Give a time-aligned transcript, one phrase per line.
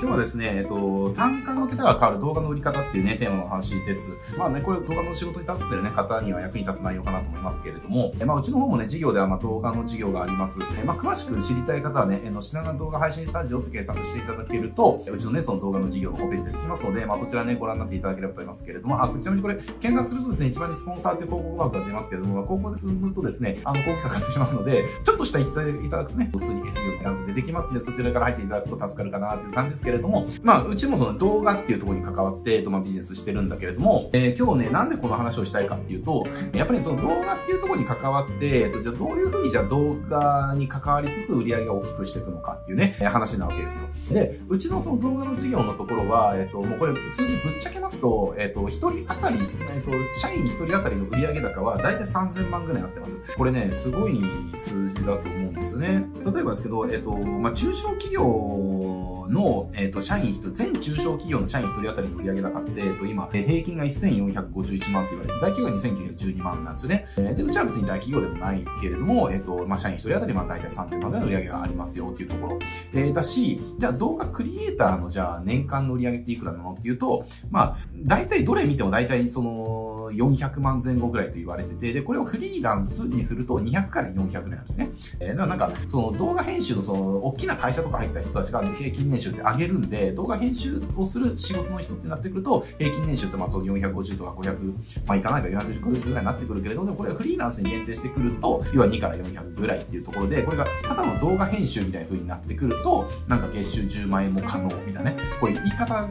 [0.00, 4.12] 今日はですね、えっと、単価の桁が変わる動画の売り方っていうね、テーマの話です。
[4.38, 10.60] まあね、これ動画の仕事に立つてるね、方には役に立つ内容かなと思いますけれども、えまあ、うちの方もね、事業ではまあ動画の事業があります。
[10.78, 44.14] えまあ、詳しく知りたい方はね、えの品川動画配信スタジオって計算していただけると、うちのね、その動画の事業のホームページでできますので、まあ、そちらね、ご覧になっていただければと思いますけれども、あ、ちなみにこれ、検索するとですね、一番にスポンサーという広告マークが出ますけれども、まあ広告で踏むとですね、あの、広告かかってしまうので、ちょっとした言っていただくとね、普通に SEO のランクでできますので、そちらから入っていただくと助かるかなという感じですけどけれども、まあ、うちもその動画っていうところに関わって、えっと、まあ、ビジネスしてるんだけれども、えー、今日ね、なんでこの話をしたいかっていうと、やっぱりその動画っていうところに関わって、えっと、じゃあどういうふうにじゃあ動画に関わりつつ売り上げが大きくしていくのかっていうね、話なわけですよ。
[44.14, 49.38] で、うちのその動画の事業のところは、えっと、もうこれ数字ぶっちゃけますと、えっと、一人当たり、
[49.74, 53.18] えっと、社員一人当たりの売上高は大体3000万ぐらいになってます。
[53.36, 54.20] これね、すごい
[54.54, 56.06] 数字だと思うんですよね。
[56.24, 58.97] 例えばですけど、えっと、まあ、中小企業
[59.28, 67.06] の、えっ、ー、と、社員人、全中小企業の社員一人当たりの売上高って、えっ、ー、と、今、え平均が1451万って言われて、大企業が2912万なんですよね。
[67.16, 72.58] えー、で、うちは別に大企業でもないけれども、えっ、と、まあ、社員一人当たり、まあ、大体3000万ぐらいの売上がありますよっていうところ。
[72.94, 84.90] えー、だし、じゃあ動画クリエイターの、じゃあ年間の売上っていくらなのっていうと、まあ、大体どれ見ても大体その、400万前後ぐらいと言われてて、で、これをフリーランスにすると200から400なんですね。
[85.20, 94.72] えー、だからなんか、その動画編集のその、大きな会社とか入った人たちが平均年収って上げるんで、動画編集をする仕事の人ってなってくると、平均年収ってまあそう450とか500、
[95.06, 105.16] まあいかないか450ぐらいになってくるけれども、これがフリーランスに限定してくると、要は2から400ぐらいっていうところで、これがただの動画編集みたいな風になってくると、なんか月収10万円も可能みたいなね。
[105.40, 106.08] これ言い方あ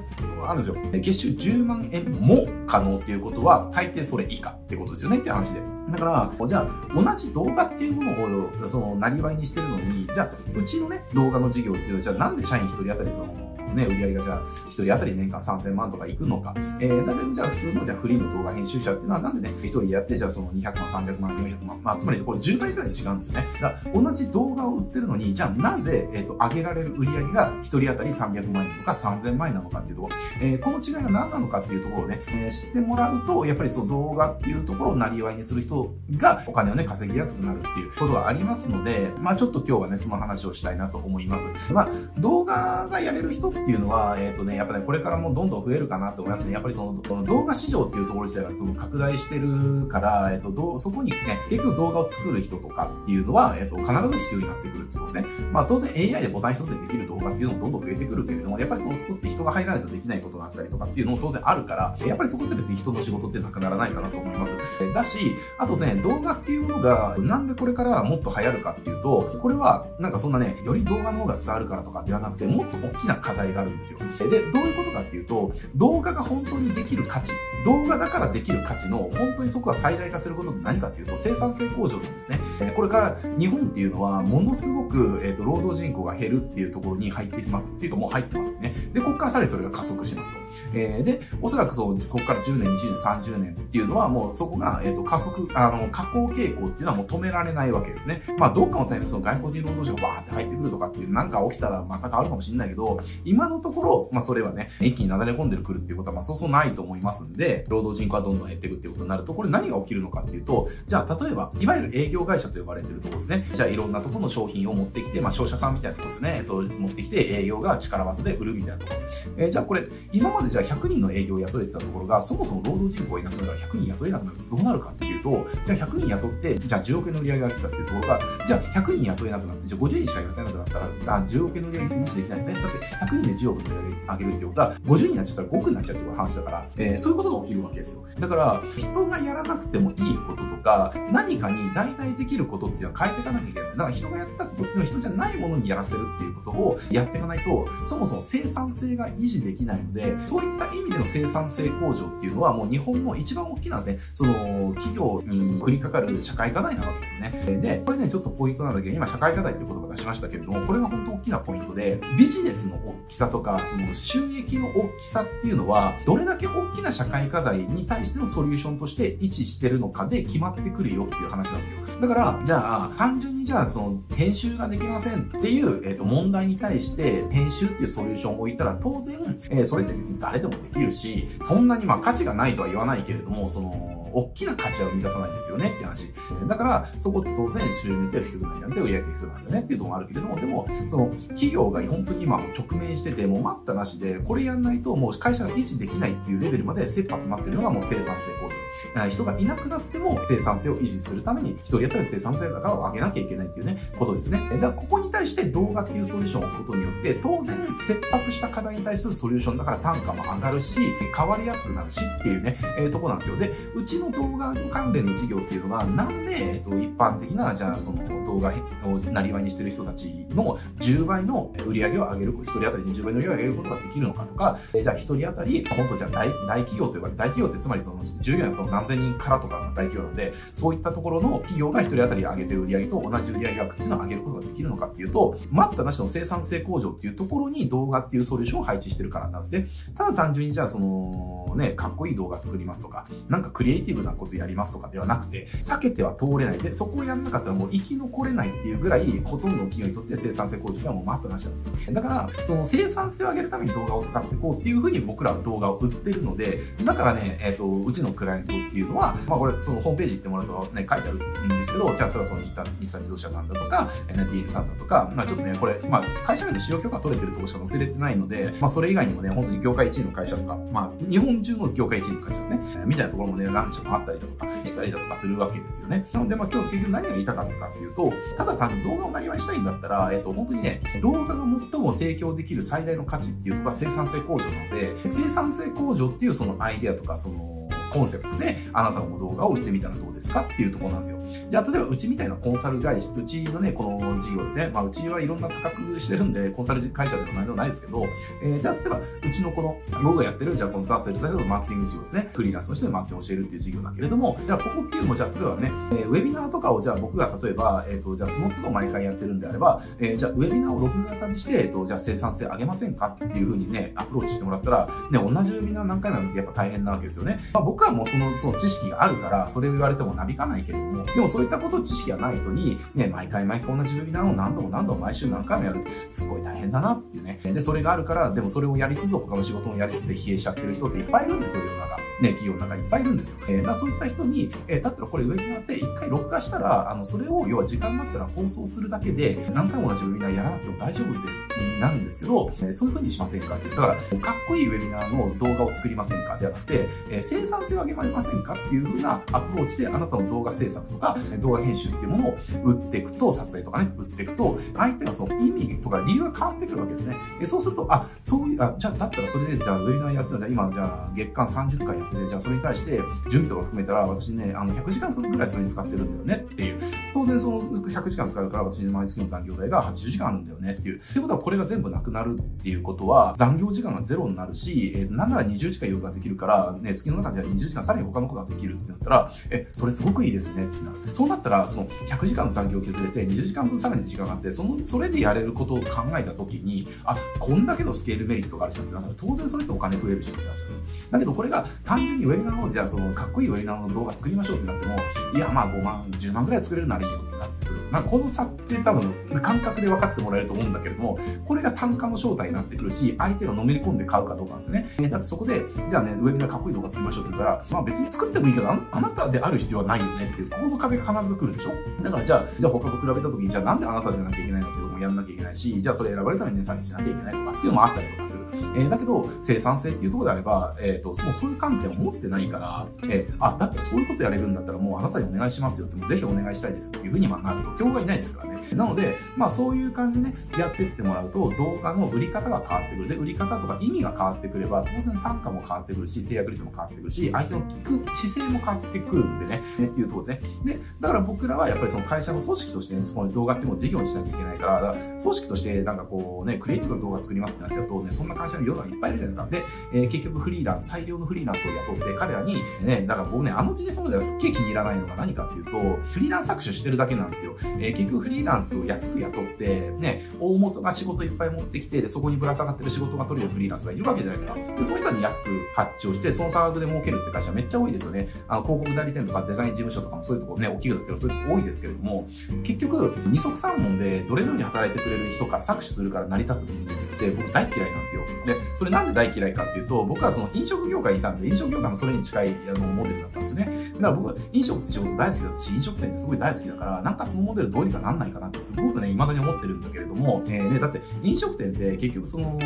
[0.49, 0.75] るんですよ。
[0.91, 5.76] 月収10万円も可能っていうことは、大抵それ以下ってことですよねって話で。
[5.89, 13.46] だから、じゃあ、同じ動画っていうものを、その、なりわいにしてるのに、じゃあ、うちのね、動画の事業っていうのは、じゃあなんで社員一人当たりその、
[13.77, 16.53] ね、売り上げがじゃあ、一人当たり年間3000万とかいくのか。
[16.79, 21.81] えー、だけどじゃあ普通のじゃあフリーの動画編集者っていうのはなんでね、一人やって、じゃあその200万、300万、400万。
[21.83, 23.47] まあ、つまりこれ10倍くらい違うんですよね。
[23.61, 30.15] だから同じ動画を売ってるのに、じゃあなぜ、えっ、ー、と、上げられる売り上げが一人当たり300万円なのか3000万円なのかっていうところ。
[30.41, 41.73] えー、この違いが何なのかっていうところをね、えー、知ってもらうと、やっぱりその動画っていうところをなりわいにする人がお金をね、稼ぎやすくなるっていうことがありますので、まあちょっと今日はね、その話をしたいなと思います。
[41.73, 41.89] まあ、
[42.19, 46.53] 動画がやれる人ってっていうのは、えっ、とね、やっぱね、これからもどんどん増えるかなと思いますね。
[46.53, 55.25] やっぱりその、この動画市場っていうところ自体がその拡大してるから、えっと、どうそこにね、結局動画を作る人とかっていうのは、えっと、必ず必要になってくるってことですね。
[55.51, 64.55] まあ当然 AI でボタン一つでできる動画っていうのもどんどん増えてくるけれども、やっぱりそのって人が入らないとできないことがあったりとかっていうのも当然あるから、やっぱりそこって別に人の仕事ってなくならないかなと思います。
[64.93, 73.99] だし、あとね、動画っていうものが、なんでこれからもっと流行るかっていうと、これは、なんかそんなね、より動画の方が伝わるからとかではなくて、もっと大きな課題があるんですよ。
[74.29, 77.31] で、どういうことかっていうと、動画が本当にできる価値、
[77.65, 82.39] 動画だからできる価値の本当にそこが最大化することって何かっていうと、生産性向上なんですね。
[82.75, 87.69] これから日本っていうのは、ものすごく、えっ、ー、と、労働人口が減るっていうところに入ってきます。
[87.69, 88.73] っていうかもう入ってますね。
[88.93, 90.37] で、ここからさらにそれが加速しますと。
[90.73, 98.23] えー、で、おそらくそう、ここから10年、20年、30年っていうのはもうそこが、えっ、ー、と、加速、あの、下降傾向っていうのはもう止められないわけですね。
[98.37, 113.47] まあ、どっかのタイミングその外国人労働者がバーって入ってくるとかっていうなんか起きたらまた変わるかもしれないけど、今今のところ、まあ、それはね、一気に流れ込んでくるっていうことは、まあ、そうそうないと思いますんで、労働人口はどんどん減っていくっていうことになると、これ何が起きるのかっていうと、じゃあ、例えば、いわゆる営業会社と呼ばれてるところですね。
[113.53, 116.35] じゃあ、いろんなところの商品を持ってきて、まあ、商社さんみたいなところですね。
[116.39, 118.99] えっと、持ってきて、営業が力技で売るみたいなところ。
[119.37, 132.53] えー、じゃあ、これ、今までじゃあ100人の営業を雇えてたところが、そもそも労働人口がいなくなるから100人雇えなくなるどうなるかっていうと、じゃあ100人雇って、じゃあ10億円の売り上げが来たっていうところが、じゃあ100人雇えなくなって、じゃあ50人しか雇えなくなったら、あ10億円の売り上げ維持できないですね。
[132.53, 138.05] だって100人で10億の売り上げ上げるってことは、50になっちゃったら5億になっちゃうっていう話だから、えー、そういうことが起きるわけですよ。
[138.19, 143.77] だから、人がやらなくてもいいこととか、何かに代替できることっていうのは変えていかなきゃいけないです。
[143.77, 157.59] だから人がやってたことっていうのは人じゃないものにやらせるっていうことをやっていかないと、そもそも生産性が維持できないので、そういった意味での生産性向上っていうのはもう日本の一番大きなね、その企業に降りかかる社会課題なわけですね。
[157.61, 171.79] で、これね、ちょっとポイントなんだけど、今社会課題っていう言葉出しましたけれども、これが本当大きなポイントで、ビジネスの大きさとか、その収益の大きさっていうのは、どれだけ大きな社会課題に対してのソリューションとして位置してるのかで決まってくるよっていう話なんですよ。
[171.99, 179.15] だから、じゃあ、単純にじゃあ、その、編集ができませんっていう、えっ、ー、と、問題に対して、編集っていうソリューションを置いたら、当然、
[179.49, 183.69] えー、それって別に誰でもできるし、そんなにまあ価値がないとは言わないけれども、その、
[184.13, 186.11] 大きな価値は生み出さないですよねって話。
[186.47, 199.09] だから、そこって当然収入って低くなるよね、売上低くなるよねっていうところもあるけれども、でも、その、企業が本当に今直面してて、もう待ったなしで、これやんないともう会社が維持できないっていうレベルまで切羽詰まってるのがもう生産性向上。
[199.09, 204.39] 人がいなくなっても生産性を維持するために、一人当たり生産性高を上げなきゃいけないっていうね、ことですね。
[204.53, 210.79] だからここに対して動画っていうソリューションを置くことによって、当然、切迫した課題に対するソリューションだから単価も上がるし、
[211.15, 213.37] 変わりやすくなるしっていうね、えー、とこなんですよ。
[213.37, 218.53] で、うちの動画関連の事業っていうのが、なんで、えっ、と、一般的な、じゃあ、その動画
[218.85, 226.29] をなりわいにしてる人たちの10倍の売り上げを上げる、1人当たり20倍の売り上げを上げることができるのかとか、え、じゃあ1人当たり、本当じゃあ大
[226.61, 239.67] 企業と呼ばれ、大企業ってつまりその従業員その何千人からとかの大企業なので、そういったところの企業が1人当たり上げてる売り上げと同じ売り上げ額っていうのを上げることができるのかっていうと、待ったなしの生産性向上っていうところに動画っていうソリューションを配置してるからなんですね。
[239.97, 251.93] ただ単純にじゃあその、ね、かっこいい動画作りますとか、なんかクリエイティブなことやりますとかではなくて、避けては通れないで、そこをやんなかったらもう生き残れないっていうぐらい、ほとんどの企業にとって生産性向上がもう待ったなしなんですよ。
[251.93, 276.07] だから、その生生産性を上げるために動画を使っていこうっていうふうに僕らは動画を売ってるので、だからね、えっ、ー、と、うちのクライアントっていうのは、まあこれ、そのホームページ行ってもらうとね、書いてあるんですけど、じゃあ、例えばその日産自動車さんだとか、NTN さんだとか、まあちょっとね、これ、まあ会社名で使用許可取れてるとこしか載せれてないので、まあそれ以外にもね、本当に業界1位の会社とか、まあ日本中の業界1位の会社ですね、みたいなところもね、ランチもあったりだとか、したりだとかするわけですよね。
[276.13, 287.56] なので、まあ今日結局何が言いたかったかっていうと、ただ単に動画をなりわいしたいんだったら、えっ、と、本当にね、動画が最も提供できる最最大の価値っていうのが生産性向上なので、生産性向上っていうそのアイデアとか、その、
[287.91, 291.19] コンセプトで、あなたの動画を売ってみたらどうですかっていうところなんですよ。
[291.49, 294.69] じゃあ、例えばうちみたいなコンサル会社、うちのね、この事業ですね。
[294.73, 298.05] まあ、うちはいろんな価格してるんで、コンサル会社でもないのないですけど、
[298.41, 302.29] えー、じゃあ、例えば、うちのこの、僕がやってる、じゃあ、このザ・セルサイドのマーケティング事業ですね。
[302.33, 317.39] フリーランスとしてマーケティングを教えるっていう事業だけれども、じゃあ、ここっていうのも、じゃあ、例えばね、えー、ウェビナーとかを、じゃあ、僕が例えば、えっ、ー、と、じゃあ、その都度毎回やってるんであれば、えー、じゃあ、ウェビナーを録画型にして、えっ、と、じゃあ、生産性上げませんかっていうふうにね、アプローチしてもらったら、ね、同じウェビナー何回もやるやっぱ大変なわけですよね。
[317.53, 325.85] まあ、僕はもうその、その知識があるから、それを言われてもなびかないけれども、でもそういったことを知識がない人に、ね、毎回毎回同じウェビナーを何度も何度も毎週何回もやる。
[326.09, 327.39] すっごい大変だなっていうね。
[327.43, 332.06] で、それがあるから、でもそれをやりつつ他の仕事もやりつつで冷えしちゃってる人っていっぱいいるんですよ、世の中。
[332.21, 333.37] ね、企業の中にいっぱいいるんですよ。
[333.47, 343.69] えー、まあそういった人に、えー、だったらこれウェビナーって一回録画したら、あの、それを要は時間になったら放送するだけで、何回も同じウェビナーやらなくても大丈夫です、になるんですけど、えー、そういう風にしませんかって。
[343.69, 357.15] だから、かっこいいウェビナーの動画を作りませんかではなくて、えー、生産性を上げませんかっていう風なアプローチであなたの動画制作とか、動画編集っていうものを打っていくと、撮影とかね、打っていくと、相手がその意味とか理由が変わってくるわけですね。
[357.39, 366.81] えそうすると、あ、そういう、あ、じゃあ、だったらそれで、じゃあ、ウェビナーやってたら、今、じゃあ、月間30回やってね、じゃあ、それに対して、準備とか含めたら、私ね、あの、100時間ぐらいそれに使ってるんだよねっていう。
[367.13, 370.99] 当然、その100時間使うから、私、毎月の残業代が80時間あるんだよねっていう。
[370.99, 380.97] ってことは、これが全部なくなるっていうことは、残業時間がゼロになるし、えー、なんなら20時間余裕ができるから、ね、月の中では20時間さらに他のことができるってなったら、え、それすごくいいですねってなる。
[381.13, 390.79] そうなったら、その100時間の残業を削れて20時間分さらに時間があって、その、それでやれることを考えたときに、あ、こんだけのスケールメリットがあるじゃんってなったら、当然それってお金増えるじゃんって話ですよ。
[391.11, 394.95] だけどこれが単純にウェビナーの方で、じゃあそのかっこいいウェビナーの動画作りましょうってなっても、
[395.33, 397.77] いや、まあ5万、10万ぐらい作れるないいよなってくる。
[397.91, 404.89] なんかこの差って多分感覚で分かってもらえると思うんだけれども、これが単価の正体になってくるし、相手がのめり込んで買うかどうかなんですよね。
[404.99, 412.03] え、だってそこで、じゃあね、ウェビナーかっこいい動画作りましょうって言ったら、まあ別に作ってもいいけど、あなたである必要はないよねっていう、ここの壁が必ず来るでしょ？
[412.03, 418.45] だからじゃあ、じゃあ他と比べた時に、じゃあなんであなたじゃなきゃいけないのっていうのもやんなきゃいけないし、じゃあそれ選ばれために値下げしなきゃいけないとかっていうのもあったりとかする。
[418.51, 428.67] えー、だけど、生産性っていうところであれば、えっ、ー、と、もうそういう観点を持ってないから、えー、あ、だったらそういうことやれるんだったらもうあなたにお願いしますよって、もぜひお願いしたいですっていうふうにまあなると、今日がいないですからね。
[428.73, 433.09] なので、まあそういう感じでね、やってってもらうと、動画の売り方が変わってくる。
[433.09, 440.49] で、売り方とか意味が変わってくれば、当然単価も変わってくるし、制約率も変わってくるし、相手の聞く姿勢も変わってくるんでね、ねっていうとこですね。
[440.63, 449.91] で、だから僕らはやっぱりその会社の組織としてね、この動画っていうのを事業にしなきゃいけないから、から組織としてなんかこうね、クリエイティブな動画作りますってなっちゃうとね、そんな会社の世の中いっぱいいるじゃないですか。
[449.91, 455.71] で、えー、結局フリーランス、大量のフリーランスを雇って、彼らに、ね、だから僕ね、あのビジネスモデルはすっげえ気に入らないのが何かっていうと、
[456.03, 457.55] フリーランス搾取してるだけなんですよ。
[457.79, 464.55] えー、結局フリーランスを安く雇って、ね、大元が仕事いっぱい持ってきて、で、そこにぶら下がってる仕事が取れるフリーランスがいるわけじゃないですか。
[464.55, 468.29] で、そういう人に安く発注して、その差額で儲けるって会社めっちゃ多いですよね。
[468.47, 472.27] あの、広告代理店とかデザイン事務所とかもそういうとこね、大きいだけど、そういうとこ多いですけれども、
[472.63, 478.21] 結局、二足三門でどれのように働いてくれる人から搾取するから成り立つビジネスって僕大嫌いなんですよ。
[478.45, 483.91] で、それなんで大嫌いかっていうと、僕はその飲食業界にいたんで、飲食業界もそれに近いあのモデルだったんですよね。
[483.95, 492.57] だから僕は飲食って仕事大好きだったし、飲食店ってすごい大好きだから、なんかそのモデルどうにかなんないかなってすごくね、未だに思ってるんだけれども、えー、ね、だって飲食店って結局その、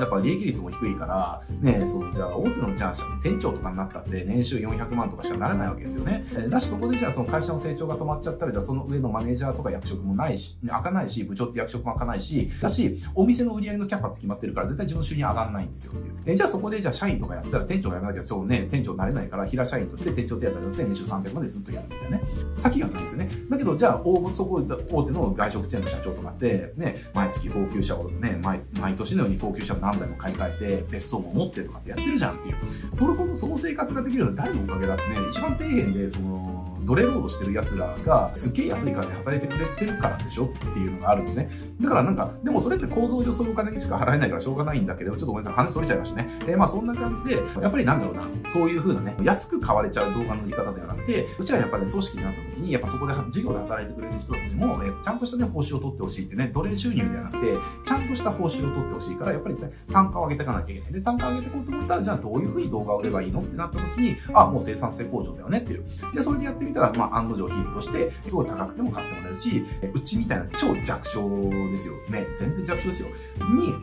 [0.00, 6.24] やっぱ利益率も低いから、ね、そう、じゃあ大手のじゃあ店長とかになったって年収400万とかしかならないわけですよね。
[6.48, 16.14] だしそこでじゃあその会社の成長が止まっちゃったら、じゃあその上のマネージャーとか役職もないし、開かないし、部長って役職も開かないし、だし、お店の売り上げのキャパって決まってるから絶対自分の収入上がんないんですよっていう。
[16.26, 22.22] えじゃあそこでじゃあ社員とかやってたら店長がやらなきゃそうね、店長になれないから、平社員として店長手当によって年収300までずっとやるみたいなね。
[22.56, 23.30] 先がないですよね。
[23.48, 32.56] だけどじゃあ大そこ大手の外食チェーンの社長とかって、ね、毎月高級車をね、毎毎年のように高級車を何台も買い替えて、別荘も持ってとかってやってるじゃんっていう。
[32.92, 41.50] それこそその生活ができるのは誰のおかげだってね、一番底辺でその、奴隷労働してる奴らがすっげえ安い金で働いてくれてるからでしょっていうのがあるんですね。
[41.80, 46.28] だからなんか、でもそれって構造上そういうお金にしか払えないからしょうがないんだけど、ちょっとごめんなさい、話それちゃいましたね。
[46.46, 57.54] えー、まあそんな感じで、やっぱりなんだろうな、そういう風なね、安く買われちゃう動画の売り方ではなくて、うちはやっぱ、ね、組織になった時に、やっぱそこで事業で働いてくれる人たちも、えー、ちゃんとしたね、報酬を取ってほしいってね、奴隷収入ではなくて、
[57.86, 60.92] ちゃんとした報酬を取ってほしいから、やっぱり、ね、単価を上げていかなきゃいけない。
[60.92, 65.84] で、単価を上げていこうと思ったら、じゃあどういう風に動画を売ればいいのってなった時に、あ、もう生産性向上だよねっていう。
[66.14, 71.94] で、それでやってみたら、まあ案の定ヒットして、すごい高くても買ってもらえるし、うちみたいな超弱小ですよ。
[72.08, 73.08] ね、全然弱小ですよ。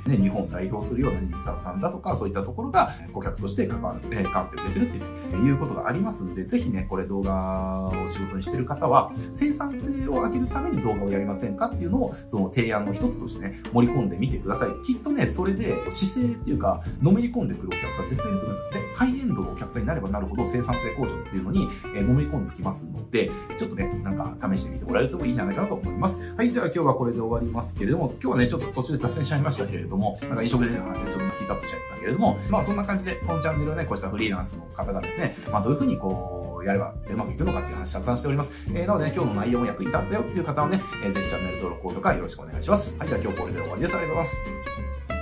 [0.06, 4.98] に、ね、日本を代表するような日産さんだとか、そういったところが顧客として関わる、え関わってくれてるって
[5.36, 14.86] いう、いうことがありますんで、ぜひね、これ動画を仕事にしてる方は、生産性を上げるために動画をやりませんかっていうのを、その提案の一つとしてね、盛り込んでみてください。
[14.86, 18.70] きっとね、それで姿勢っていうか、のめり込んでくるお客さん絶対いると思います。
[18.72, 26.34] で、ハイエンドのお客さんになればなるほど生産性向上っていうのに、えのめり込んできますので、ちょっとね、なんか試してみてもらえるといいんじゃないかなと思います。
[26.36, 38.52] はい、じゃあ今日はこれで終わりますけれども、今日はね、ちょっと途中で脱線しちゃいましたけれども、なんか飲食店の話でちょっとヒートアップしちゃったけれども、まあそんな感じで、このチャンネルはね、こうしたフリーランスの方がですね、まあどういうふうにこう、やればうまくいくのかっていう話たくさんしております。
[38.70, 42.96] えー、なのでね、今日の内容も役に立ったよっていう方はね、えー、ぜひチャンネル登録、高評価よろしくお願いします。
[42.98, 43.96] はい、じゃあ今日これで終わりです。
[43.96, 45.17] ありがとうございます。